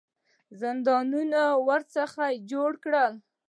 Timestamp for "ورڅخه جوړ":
1.67-2.71